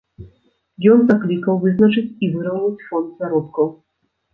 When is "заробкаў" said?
3.23-3.75